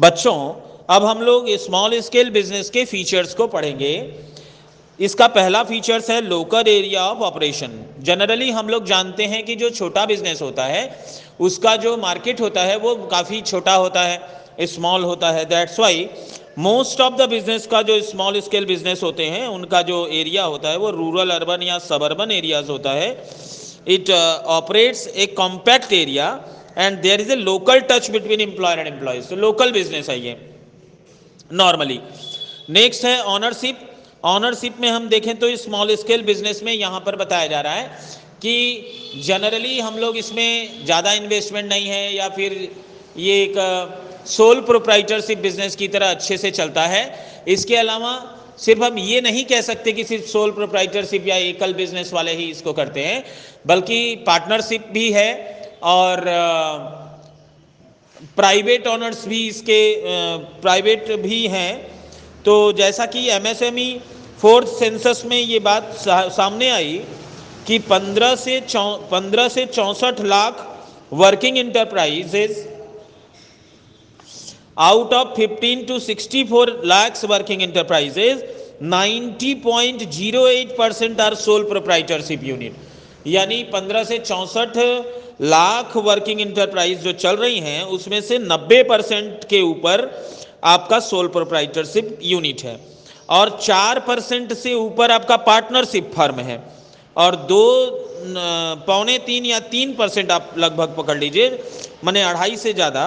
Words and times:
बच्चों, 0.00 0.34
अब 0.90 1.04
हम 1.04 1.20
लोग 1.20 1.48
स्मॉल 1.58 1.98
स्केल 2.00 2.30
बिज़नेस 2.30 2.68
के 2.70 2.84
फीचर्स 2.84 3.34
को 3.34 3.46
पढ़ेंगे। 3.46 3.92
इसका 4.98 5.26
पहला 5.28 5.62
फीचर्स 5.62 6.08
है 6.10 6.20
local 6.20 6.68
area 6.68 7.02
of 7.02 7.18
operation 7.24 7.72
generally 8.00 8.50
हम 8.50 8.68
लोग 8.68 8.84
जानते 8.86 9.24
हैं 9.24 9.42
कि 9.44 9.56
जो 9.56 9.70
छोटा 9.70 10.04
बिज़नेस 10.06 10.40
होता 10.42 10.64
है, 10.64 10.84
उसका 11.40 11.74
जो 11.76 11.96
मार्केट 11.96 12.40
होता 12.40 12.62
है, 12.62 12.76
वो 12.78 12.94
काफ़ी 13.06 13.40
छोटा 13.42 13.74
होता 13.74 14.02
है 14.02 14.66
स्मॉल 14.66 15.04
होता 15.04 15.30
है। 15.30 15.44
That's 15.44 15.78
why 15.80 16.08
most 16.58 17.00
of 17.00 17.14
the 17.14 17.28
business 17.28 17.66
का 17.66 17.82
जो 17.82 18.00
स्मॉल 18.02 18.40
स्केल 18.40 18.66
बिज़नेस 18.66 19.02
होते 19.02 19.24
हैं, 19.26 19.46
उनका 19.48 19.82
जो 19.82 20.06
एरिया 20.12 20.44
होता 20.44 20.68
है, 20.68 20.76
वो 20.76 20.90
रूरल 20.92 21.30
अर्बन 21.30 21.62
या 21.62 21.78
सबर्बन 21.80 22.30
एरियाज़ 22.32 22.70
होता 22.70 22.92
है। 22.92 23.10
It 23.88 24.10
operates 24.10 25.06
a 25.08 25.26
compact 25.36 25.92
area 25.92 26.32
and 26.76 26.98
there 27.02 27.20
is 27.20 27.32
a 27.32 27.36
local 27.36 27.80
touch 27.90 28.10
between 28.10 28.40
employer 28.40 28.78
and 28.78 28.88
employees 28.88 29.28
तो 29.28 29.36
लोकल 29.36 29.72
बिज़नेस 29.72 30.08
है 30.10 30.18
ये 30.20 30.36
नॉर्मली 31.52 32.00
नेक्स्ट 32.70 33.04
है 33.04 33.20
ऑनरशिप 33.26 33.78
ऑनरशिप 34.26 34.80
में 34.80 34.88
हम 34.88 35.08
देखें 35.08 35.34
तो 35.38 35.56
स्मॉल 35.56 35.94
स्केल 35.96 36.22
बिज़नेस 36.22 36.62
में 36.62 36.72
यहाँ 36.72 37.00
पर 37.00 37.16
बताया 37.16 37.46
जा 37.46 37.60
रहा 37.60 37.74
है 37.74 38.18
कि 38.42 39.22
जनरली 39.24 39.78
हम 39.80 39.96
लोग 39.98 40.16
इसमें 40.16 40.84
ज़्यादा 40.84 41.12
इन्वेस्टमेंट 41.12 41.68
नहीं 41.68 41.88
है 41.88 42.14
या 42.14 42.28
फिर 42.28 42.52
ये 43.18 43.42
एक 43.42 43.54
सोल 44.26 44.60
प्रोप्राइटरशिप 44.60 45.38
बिज़नेस 45.38 45.76
की 45.76 45.88
तरह 45.88 46.10
अच्छे 46.10 46.36
से 46.38 46.50
चलता 46.50 46.86
है। 46.86 47.02
इसके 47.48 47.76
अलावा 47.76 48.12
सिर्फ़ 48.58 48.82
हम 48.84 48.98
ये 48.98 49.20
नहीं 49.20 49.44
कह 49.44 49.60
सकते 49.60 49.92
कि 49.92 50.04
सिर्फ़ 50.04 50.26
सोल 50.26 50.50
प्रोप्राइटरशिप 50.52 51.26
या 51.26 51.36
एकल 51.44 51.72
बिज़नेस 51.74 52.12
वाले 52.12 52.32
ही 52.32 52.50
इसको 52.50 52.72
करते 52.72 53.04
हैं, 53.04 53.24
बल्कि 53.66 54.16
पार्टनरशिप 54.26 54.86
भी 54.92 55.10
है। 55.12 55.30
और 55.82 56.24
प्राइवेट 58.36 58.86
ऑनर्स 58.86 59.26
भी 59.28 59.46
इसके 59.48 59.80
प्राइवेट 60.62 61.10
भी 61.20 61.46
हैं। 61.48 61.72
तो 62.44 62.54
जैसा 62.72 63.06
कि 63.06 63.28
एमएसएमई 63.30 64.00
फोर्थ 64.40 64.68
सेंसस 64.78 65.22
में 65.26 65.36
ये 65.36 65.58
बात 65.60 65.92
सामने 66.08 66.68
आई 66.70 67.00
कि 67.66 67.78
15 67.90 68.36
से 68.36 68.60
पंद्रह 69.10 69.48
से 69.48 69.64
चौंसठ 69.66 70.20
lakh 70.24 70.66
working 71.12 71.58
enterprises 71.58 72.66
out 74.78 75.12
of 75.14 75.34
15 75.40 75.86
to 75.88 75.98
64 76.00 76.84
lakh 76.92 77.24
working 77.30 77.62
enterprises 77.62 78.44
90.08 78.92 80.76
percent 80.78 81.20
are 81.20 81.34
sole 81.36 81.68
proprietorship 81.70 82.44
unit 82.44 82.89
यानी 83.26 83.62
15 83.64 84.04
से 84.04 84.18
चौंसठ 84.20 84.76
लाख 85.42 85.96
वर्किंग 85.98 86.40
इंटरप्राइज 86.40 87.02
जो 87.02 87.12
चल 87.14 87.36
रही 87.36 87.58
हैं, 87.58 87.82
उसमें 87.84 88.20
से 88.20 88.38
90 88.40 88.82
परसेंट 88.84 89.44
के 89.44 89.60
ऊपर 89.62 90.10
आपका 90.64 90.98
सोल 91.00 91.28
प्रोप्राइटरशिप 91.28 92.18
यूनिट 92.22 92.62
है। 92.64 92.78
और 93.28 93.58
चार 93.62 93.98
परसेंट 94.00 94.52
से 94.54 94.74
ऊपर 94.74 95.10
आपका 95.10 95.36
पार्टनरशिप 95.42 96.10
फर्म 96.16 96.40
है। 96.40 96.62
और 97.16 97.36
दो 97.48 97.64
पौने 98.86 99.18
तीन 99.18 99.44
या 99.46 99.58
तीन 99.68 99.94
परसेंट 99.96 100.30
आप 100.30 100.54
लगभग 100.58 100.94
पकड़ 100.96 101.18
लीजिए, 101.18 101.48
मैंने 102.04 102.22
अढ़ाई 102.22 102.56
से 102.56 102.72
ज़्यादा 102.72 103.04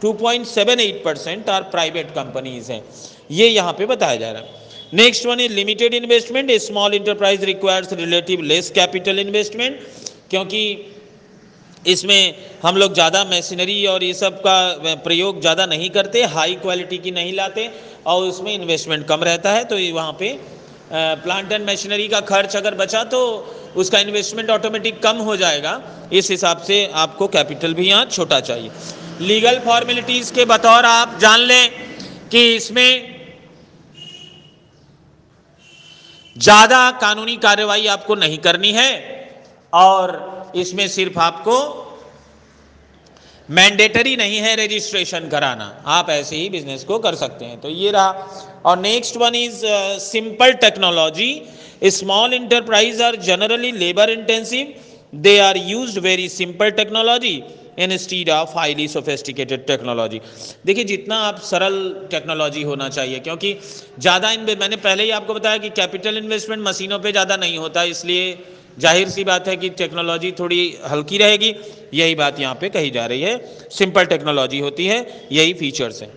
2.78 0.00 1.02
परसेंट 1.04 1.48
आर 1.50 1.62
प्राइवेट 1.70 2.10
कंपनीज़ 2.10 2.72
हैं। 2.72 2.82
ये 3.30 3.48
यहाँ 3.48 3.72
पे 3.72 3.86
बताया 3.86 4.16
जा 4.16 4.30
रहा 4.32 4.42
है। 4.42 4.65
Next 4.94 5.24
one 5.26 5.40
is 5.40 5.52
limited 5.52 5.94
investment 5.94 6.50
small 6.62 6.94
enterprise 6.94 7.44
requires 7.44 7.92
relative 7.92 8.42
less 8.42 8.70
capital 8.70 9.18
investment 9.18 9.78
क्योंकि 10.30 10.60
इसमें 11.86 12.34
हम 12.62 12.76
लोग 12.76 12.92
ज़्यादा 12.94 13.24
मशीनरी 13.24 13.84
और 13.86 14.04
ये 14.04 14.12
सब 14.14 14.38
का 14.46 14.94
प्रयोग 15.04 15.40
ज़्यादा 15.40 15.66
नहीं 15.66 15.88
करते 15.90 16.22
हाई 16.34 16.54
क्वालिटी 16.62 16.98
की 16.98 17.10
नहीं 17.10 17.32
लाते 17.34 17.68
और 18.06 18.24
उसमें 18.24 18.52
इन्वेस्टमेंट 18.54 19.06
कम 19.06 19.24
रहता 19.24 19.52
है 19.52 19.64
तो 19.64 19.78
वहाँ 19.94 20.12
पे 20.20 20.32
प्लांट 20.92 21.52
एंड 21.52 21.68
मशीनरी 21.70 22.06
का 22.08 22.20
खर्च 22.28 22.56
अगर 22.56 22.74
बचा 22.74 23.02
तो 23.06 23.20
उसका 23.76 23.98
इन्वेस्टमेंट 24.00 24.50
ऑटोमेटिक 24.50 25.02
कम 25.02 25.16
हो 25.28 25.36
जाएगा। 25.36 25.80
इस 26.12 26.30
हिसाब 26.30 26.62
से 26.66 26.84
आपको 26.96 27.26
कैपिटल 27.28 27.74
भी 27.74 27.88
यहाँ 27.88 28.04
छोटा 28.06 28.40
चाहिए। 28.40 28.70
लीगल 29.22 29.58
फॉर्मेलिटीज़ 29.64 30.32
के 30.34 30.44
बतौर 30.46 30.84
आप 30.84 31.18
जान 31.20 31.40
लें 31.42 31.70
कि 32.30 32.54
इसमें 32.54 33.15
ज़्यादा 36.36 36.90
कानूनी 37.00 37.36
कार्रवाई 37.38 37.86
आपको 37.88 38.14
नहीं 38.14 38.38
करनी 38.38 38.72
है 38.72 38.92
और 39.72 40.52
इसमें 40.56 40.86
सिर्फ़ 40.88 41.18
आपको 41.20 41.56
मैंडेटरी 43.48 44.14
नहीं 44.16 44.38
है 44.38 44.54
रजिस्ट्रेशन 44.56 45.28
कराना। 45.28 45.64
आप 45.88 46.10
ऐसे 46.10 46.36
ही 46.36 46.48
बिज़नेस 46.50 46.84
को 46.84 46.98
कर 46.98 47.14
सकते 47.14 47.44
हैं। 47.44 47.60
तो 47.60 47.68
ये 47.70 47.90
रहा। 47.90 48.10
और 48.64 48.78
next 48.78 49.16
one 49.16 49.34
is 49.34 49.60
simple 50.02 50.52
technology 50.62 51.30
small 51.90 52.34
enterprise 52.34 53.02
are 53.02 53.16
generally 53.22 53.70
labour 53.74 54.10
intensive 54.10 54.74
they 55.22 55.38
are 55.40 55.56
use 55.58 55.98
very 56.00 56.28
simple 56.30 56.70
technology 56.72 57.36
instead 57.96 58.30
of 58.30 58.56
highly 58.58 58.86
sophisticated 58.88 59.66
technology 59.66 60.20
देखिए, 60.66 60.84
जितना 60.84 61.16
आप 61.20 61.38
सरल 61.42 61.78
टेक्नोलॉजी 62.10 62.62
होना 62.62 62.88
चाहिए, 62.88 63.18
क्योंकि 63.20 63.56
ज़्यादा 64.00 64.30
इन 64.32 64.56
मैंने 64.60 64.76
पहले 64.78 65.02
ही 65.02 65.10
आपको 65.12 65.34
बताया 65.34 65.58
कि 65.58 65.70
कैपिटल 65.72 66.16
इन्वेस्टमेंट 66.16 66.66
मशीनों 66.66 66.98
पर 66.98 67.10
ज़्यादा 67.10 67.36
नहीं 67.36 67.58
होता, 67.58 67.82
इसलिए 67.84 68.36
ज़ाहिर 68.78 69.08
सी 69.08 69.24
बात 69.24 69.48
है 69.48 69.56
कि 69.56 69.68
टेक्नोलॉजी 69.72 70.30
थोड़ी 70.38 70.60
हल्की 70.86 71.18
रहेगी। 71.18 71.54
यही 71.94 72.14
बात 72.14 72.40
यहाँ 72.40 72.54
पे 72.60 72.68
कही 72.68 72.90
जा 72.90 73.06
रही 73.06 73.22
है। 73.22 73.68
सिंपल 73.70 74.04
टेक्नोलॉजी 74.06 74.58
होती 74.60 74.86
है, 74.86 74.98
यही 75.32 75.52
फीचर्स 75.54 76.02
हैं। 76.02 76.10